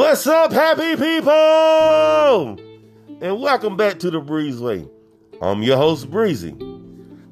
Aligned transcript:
What's 0.00 0.26
up, 0.26 0.50
happy 0.50 0.96
people? 0.96 2.58
And 3.20 3.38
welcome 3.38 3.76
back 3.76 3.98
to 3.98 4.10
the 4.10 4.18
Breezeway. 4.18 4.88
I'm 5.42 5.62
your 5.62 5.76
host, 5.76 6.10
Breezy. 6.10 6.56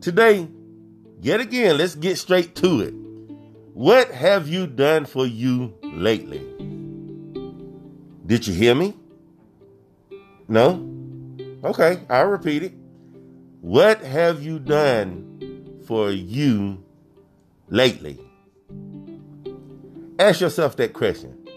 Today, 0.03 0.47
yet 1.23 1.41
again, 1.41 1.79
let's 1.79 1.95
get 1.95 2.19
straight 2.19 2.55
to 2.57 2.83
it. 2.83 2.93
What 3.73 4.11
have 4.11 4.49
you 4.49 4.67
done 4.67 5.07
for 5.07 5.25
you 5.25 5.73
lately? 5.83 6.41
Did 8.27 8.47
you 8.47 8.53
hear 8.53 8.75
me? 8.75 8.95
No? 10.47 10.87
Okay, 11.65 12.03
I'll 12.11 12.27
repeat 12.27 12.65
it. 12.65 12.75
What 13.63 14.03
have 14.03 14.43
you 14.43 14.59
done 14.59 15.81
for 15.87 16.11
you 16.11 16.85
lately? 17.71 18.21
Ask 20.19 20.43
yourself 20.43 20.77
that 20.77 20.93
question. 20.93 21.48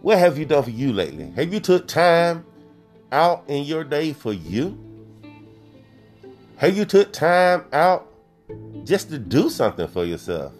What 0.00 0.18
have 0.18 0.38
you 0.38 0.44
done 0.44 0.62
for 0.62 0.70
you 0.70 0.92
lately? 0.92 1.30
Have 1.32 1.52
you 1.52 1.60
took 1.60 1.88
time 1.88 2.44
out 3.10 3.44
in 3.48 3.64
your 3.64 3.84
day 3.84 4.12
for 4.12 4.32
you? 4.32 4.78
Have 6.56 6.76
you 6.76 6.84
took 6.84 7.12
time 7.12 7.64
out 7.72 8.12
just 8.84 9.10
to 9.10 9.18
do 9.18 9.50
something 9.50 9.88
for 9.88 10.04
yourself? 10.04 10.52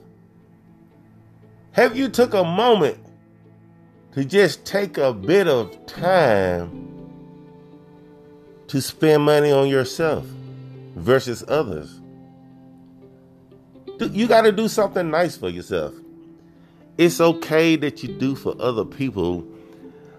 Have 1.72 1.96
you 1.96 2.08
took 2.08 2.34
a 2.34 2.42
moment 2.42 2.98
to 4.12 4.24
just 4.24 4.64
take 4.64 4.98
a 4.98 5.12
bit 5.12 5.46
of 5.46 5.86
time 5.86 6.86
to 8.66 8.80
spend 8.80 9.22
money 9.22 9.52
on 9.52 9.68
yourself 9.68 10.24
versus 10.96 11.44
others? 11.46 12.00
You 14.00 14.26
got 14.28 14.42
to 14.42 14.52
do 14.52 14.68
something 14.68 15.10
nice 15.10 15.36
for 15.36 15.48
yourself. 15.48 15.94
It's 16.98 17.20
okay 17.20 17.76
that 17.76 18.02
you 18.02 18.08
do 18.08 18.34
for 18.34 18.56
other 18.58 18.84
people, 18.84 19.46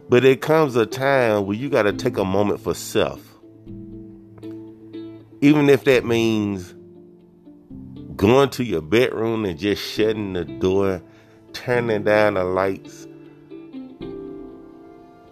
but 0.07 0.23
it 0.23 0.39
comes 0.39 0.77
a 0.77 0.85
time 0.85 1.45
where 1.45 1.57
you 1.57 1.69
got 1.69 1.83
to 1.83 1.91
take 1.91 2.17
a 2.17 2.23
moment 2.23 2.61
for 2.61 2.73
self. 2.73 3.19
Even 5.41 5.69
if 5.69 5.83
that 5.83 6.05
means 6.05 6.73
going 8.15 8.49
to 8.51 8.63
your 8.63 8.81
bedroom 8.81 9.43
and 9.43 9.59
just 9.59 9.81
shutting 9.81 10.31
the 10.31 10.45
door, 10.45 11.01
turning 11.51 12.03
down 12.03 12.35
the 12.35 12.45
lights, 12.45 13.07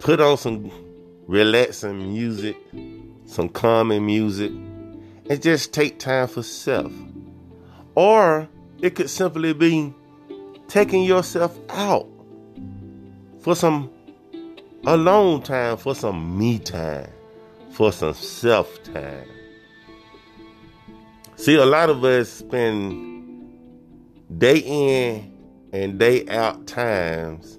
put 0.00 0.20
on 0.20 0.36
some 0.36 0.70
relaxing 1.26 2.12
music, 2.12 2.58
some 3.24 3.48
calming 3.48 4.04
music, 4.04 4.50
and 4.50 5.40
just 5.40 5.72
take 5.72 5.98
time 5.98 6.28
for 6.28 6.42
self. 6.42 6.92
Or 7.94 8.50
it 8.82 8.94
could 8.94 9.08
simply 9.08 9.54
be 9.54 9.94
taking 10.68 11.02
yourself 11.02 11.58
out 11.70 12.06
for 13.40 13.56
some 13.56 13.90
alone 14.86 15.42
time, 15.42 15.76
for 15.76 15.94
some 15.94 16.38
me 16.38 16.58
time, 16.58 17.10
for 17.70 17.90
some 17.90 18.14
self 18.14 18.82
time. 18.84 19.26
See, 21.36 21.56
a 21.56 21.66
lot 21.66 21.88
of 21.88 22.04
us 22.04 22.28
spend 22.30 23.50
day 24.38 24.58
in 24.58 25.32
and 25.72 25.98
day 25.98 26.26
out 26.28 26.66
times 26.66 27.58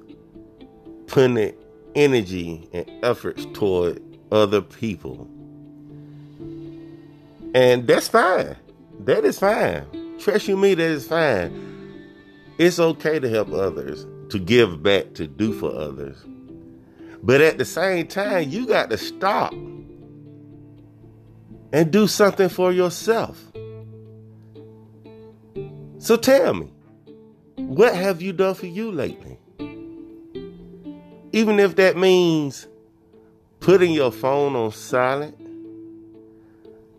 putting 1.07 1.53
energy 1.95 2.69
and 2.73 2.89
efforts 3.03 3.45
toward 3.53 4.01
other 4.31 4.61
people. 4.61 5.27
And 7.55 7.87
that's 7.87 8.07
fine. 8.07 8.55
That 9.05 9.25
is 9.25 9.39
fine. 9.39 9.85
Trust 10.19 10.47
you 10.47 10.57
me, 10.57 10.75
that 10.75 10.83
is 10.83 11.07
fine. 11.07 11.78
It's 12.59 12.77
okay 12.77 13.19
to 13.19 13.29
help 13.29 13.53
others, 13.53 14.05
to 14.31 14.37
give 14.37 14.83
back, 14.83 15.13
to 15.13 15.27
do 15.27 15.53
for 15.53 15.73
others. 15.73 16.17
But 17.23 17.39
at 17.39 17.57
the 17.57 17.63
same 17.63 18.05
time, 18.05 18.49
you 18.49 18.67
got 18.67 18.89
to 18.89 18.97
stop 18.97 19.53
and 21.71 21.89
do 21.89 22.05
something 22.05 22.49
for 22.49 22.73
yourself. 22.73 23.41
So 25.99 26.17
tell 26.17 26.53
me, 26.53 26.69
what 27.55 27.95
have 27.95 28.21
you 28.21 28.33
done 28.33 28.55
for 28.55 28.65
you 28.65 28.91
lately? 28.91 29.39
Even 31.31 31.61
if 31.61 31.77
that 31.77 31.95
means 31.95 32.67
putting 33.61 33.93
your 33.93 34.11
phone 34.11 34.57
on 34.57 34.73
silent, 34.73 35.37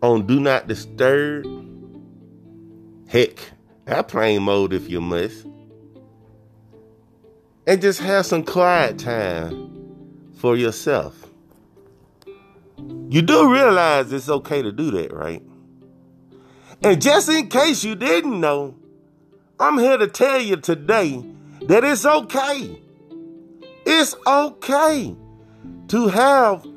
on 0.01 0.25
do 0.25 0.39
not 0.39 0.67
disturb, 0.67 1.45
heck, 3.07 3.37
airplane 3.85 4.41
mode 4.41 4.73
if 4.73 4.89
you 4.89 4.99
must 4.99 5.45
and 7.71 7.81
just 7.81 8.01
have 8.01 8.25
some 8.25 8.43
quiet 8.43 8.99
time 8.99 10.29
for 10.35 10.57
yourself. 10.57 11.29
You 13.07 13.21
do 13.21 13.49
realize 13.49 14.11
it's 14.11 14.27
okay 14.27 14.61
to 14.61 14.73
do 14.73 14.91
that, 14.91 15.13
right? 15.13 15.41
And 16.83 17.01
just 17.01 17.29
in 17.29 17.47
case 17.47 17.85
you 17.85 17.95
didn't 17.95 18.37
know, 18.41 18.75
I'm 19.57 19.77
here 19.77 19.97
to 19.97 20.07
tell 20.07 20.41
you 20.41 20.57
today 20.57 21.23
that 21.61 21.85
it's 21.85 22.05
okay. 22.05 22.77
It's 23.85 24.17
okay 24.27 25.15
to 25.87 26.07
have 26.09 26.67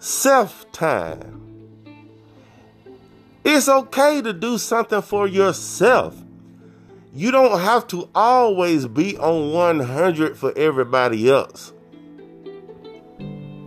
self 0.00 0.70
time. 0.70 1.80
It's 3.42 3.70
okay 3.70 4.20
to 4.20 4.34
do 4.34 4.58
something 4.58 5.00
for 5.00 5.26
yourself 5.26 6.14
you 7.18 7.32
don't 7.32 7.58
have 7.58 7.84
to 7.88 8.08
always 8.14 8.86
be 8.86 9.18
on 9.18 9.52
100 9.52 10.36
for 10.36 10.56
everybody 10.56 11.28
else. 11.28 11.72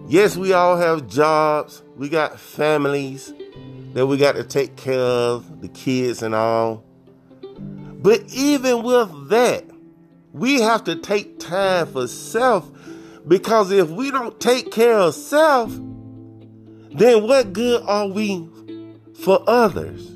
Yes, 0.08 0.38
we 0.38 0.54
all 0.54 0.78
have 0.78 1.10
jobs, 1.10 1.84
we 1.98 2.08
got 2.08 2.40
families 2.40 3.34
that 3.92 4.08
we 4.08 4.16
got 4.16 4.36
to 4.36 4.46
take 4.46 4.78
care 4.78 4.98
of, 4.98 5.60
the 5.60 5.68
kids 5.68 6.24
and 6.24 6.34
all. 6.34 6.86
But 7.44 8.24
even 8.34 8.84
with 8.84 9.28
that, 9.28 9.66
we 10.32 10.62
have 10.62 10.86
to 10.86 10.96
take 10.96 11.38
time 11.38 11.88
for 11.88 12.08
self 12.08 12.72
because 13.28 13.70
if 13.70 13.90
we 13.90 14.12
don't 14.12 14.40
take 14.40 14.72
care 14.72 14.98
of 14.98 15.14
self, 15.14 15.72
then 16.94 17.28
what 17.28 17.52
good 17.52 17.84
are 17.86 18.08
we 18.08 18.48
for 19.14 19.44
others? 19.46 20.10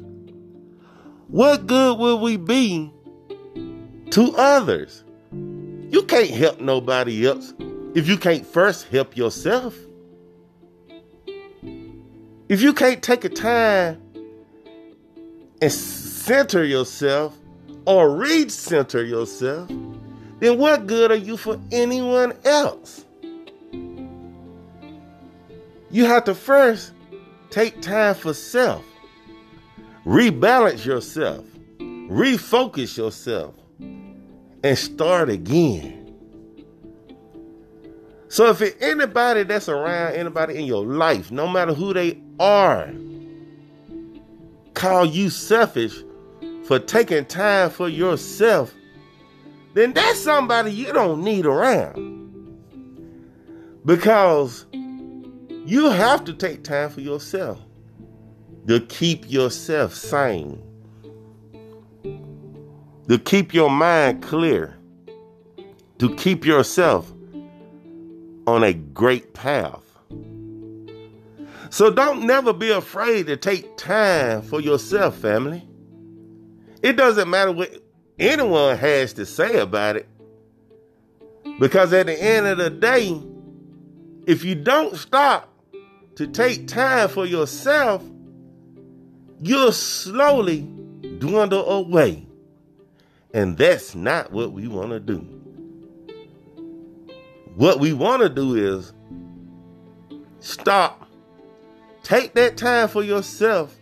What 1.28 1.68
good 1.68 2.00
will 2.00 2.20
we 2.22 2.38
be 2.38 2.94
to 4.16 4.34
others. 4.38 5.04
You 5.34 6.04
can't 6.08 6.30
help 6.30 6.62
nobody 6.62 7.28
else 7.28 7.54
if 7.96 8.08
you 8.08 8.16
can't 8.16 8.48
first 8.48 8.88
help 8.88 9.18
yourself. 9.18 9.76
If 12.48 12.62
you 12.62 12.72
can't 12.72 13.04
take 13.04 13.26
a 13.26 13.30
time 13.30 14.02
and 15.62 15.70
center 15.70 16.64
yourself 16.64 17.38
or 17.86 18.08
recenter 18.08 19.06
yourself, 19.06 19.70
then 20.40 20.60
what 20.60 20.88
good 20.88 21.12
are 21.12 21.18
you 21.18 21.36
for 21.36 21.60
anyone 21.74 22.38
else? 22.46 23.04
You 25.92 26.06
have 26.06 26.24
to 26.24 26.36
first 26.36 26.94
take 27.50 27.82
time 27.82 28.16
for 28.16 28.34
self, 28.34 28.86
rebalance 30.06 30.86
yourself, 30.86 31.44
refocus 31.80 32.96
yourself 32.96 33.56
and 34.66 34.76
start 34.76 35.30
again. 35.30 36.12
So 38.30 38.50
if 38.50 38.82
anybody 38.82 39.44
that's 39.44 39.70
around, 39.70 40.16
anybody 40.16 40.58
in 40.58 40.66
your 40.66 40.84
life, 40.84 41.30
no 41.30 41.48
matter 41.48 41.72
who 41.72 41.94
they 41.94 42.20
are, 42.40 42.92
call 44.74 45.06
you 45.06 45.30
selfish 45.30 45.94
for 46.64 46.80
taking 46.80 47.26
time 47.26 47.70
for 47.70 47.88
yourself, 47.88 48.74
then 49.76 49.94
that's 49.94 50.20
somebody 50.20 50.72
you 50.72 50.92
don't 50.92 51.24
need 51.24 51.46
around. 51.46 52.24
Because 53.86 54.66
you 54.72 55.92
have 55.92 56.26
to 56.26 56.34
take 56.34 56.64
time 56.64 56.90
for 56.90 57.02
yourself 57.02 57.60
to 58.66 58.80
keep 58.80 59.30
yourself 59.30 59.94
sane 59.94 60.60
to 63.08 63.20
keep 63.20 63.54
your 63.54 63.70
mind 63.70 64.24
clear, 64.24 64.78
to 66.00 66.14
keep 66.16 66.46
yourself 66.46 67.12
on 68.48 68.64
a 68.64 68.74
great 68.74 69.34
path. 69.34 69.82
So 71.70 71.92
don't 71.92 72.26
never 72.26 72.54
be 72.54 72.72
afraid 72.72 73.28
to 73.28 73.38
take 73.38 73.78
time 73.78 74.42
for 74.42 74.62
yourself, 74.62 75.18
family. 75.18 75.68
It 76.82 76.94
doesn't 76.94 77.30
matter 77.30 77.52
what 77.52 77.72
anyone 78.18 78.78
has 78.78 79.14
to 79.14 79.26
say 79.26 79.58
about 79.58 79.98
it. 79.98 80.08
Because 81.60 81.94
at 81.94 82.06
the 82.06 82.22
end 82.22 82.48
of 82.48 82.58
the 82.58 82.70
day, 82.70 83.20
if 84.26 84.44
you 84.44 84.56
don't 84.56 84.96
stop 84.96 85.52
to 86.16 86.28
take 86.28 86.68
time 86.68 87.10
for 87.10 87.26
yourself, 87.26 88.04
you'll 89.42 89.72
slowly 89.72 90.62
dwindle 91.20 91.70
away. 91.70 92.26
And 93.36 93.58
that's 93.58 93.96
not 93.96 94.32
what 94.32 94.54
we 94.54 94.70
want 94.70 94.92
to 94.92 95.00
do. 95.02 95.18
What 97.56 97.82
we 97.82 97.92
want 97.92 98.22
to 98.22 98.30
do 98.30 98.56
is 98.56 98.94
stop, 100.40 101.10
take 102.02 102.34
that 102.36 102.56
time 102.56 102.88
for 102.88 103.04
yourself 103.04 103.76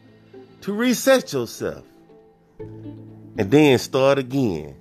to 0.62 0.74
reset 0.74 1.32
yourself, 1.34 1.86
and 2.58 3.52
then 3.52 3.78
start 3.78 4.18
again 4.18 4.76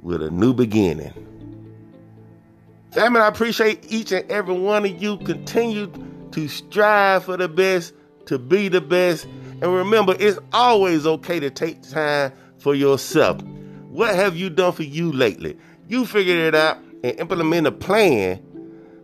with 0.00 0.22
a 0.22 0.30
new 0.30 0.54
beginning. 0.54 1.12
Family, 2.92 3.20
I 3.20 3.26
appreciate 3.26 3.92
each 3.92 4.12
and 4.12 4.30
every 4.30 4.56
one 4.56 4.84
of 4.84 5.02
you. 5.02 5.16
Continue 5.18 5.90
to 6.30 6.46
strive 6.46 7.24
for 7.24 7.36
the 7.36 7.48
best, 7.48 7.92
to 8.26 8.38
be 8.38 8.68
the 8.68 8.80
best. 8.80 9.24
And 9.24 9.74
remember, 9.74 10.14
it's 10.16 10.38
always 10.52 11.08
okay 11.08 11.40
to 11.40 11.50
take 11.50 11.82
time 11.82 12.30
for 12.58 12.72
yourself. 12.72 13.40
What 13.96 14.14
have 14.14 14.36
you 14.36 14.50
done 14.50 14.74
for 14.74 14.82
you 14.82 15.10
lately? 15.10 15.56
You 15.88 16.04
figured 16.04 16.36
it 16.36 16.54
out 16.54 16.76
and 17.02 17.18
implement 17.18 17.66
a 17.66 17.72
plan 17.72 18.42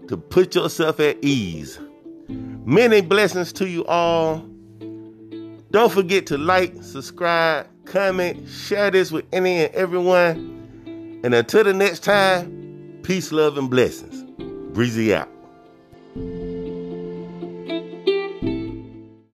to 0.08 0.18
put 0.18 0.54
yourself 0.54 1.00
at 1.00 1.16
ease. 1.24 1.80
Many 2.28 3.00
blessings 3.00 3.54
to 3.54 3.66
you 3.66 3.86
all. 3.86 4.46
Don't 5.70 5.90
forget 5.90 6.26
to 6.26 6.36
like, 6.36 6.74
subscribe, 6.82 7.68
comment, 7.86 8.46
share 8.46 8.90
this 8.90 9.10
with 9.10 9.24
any 9.32 9.64
and 9.64 9.74
everyone. 9.74 11.20
And 11.24 11.32
until 11.32 11.64
the 11.64 11.72
next 11.72 12.00
time, 12.00 13.00
peace, 13.02 13.32
love, 13.32 13.56
and 13.56 13.70
blessings. 13.70 14.24
Breezy 14.74 15.14
out. 15.14 15.31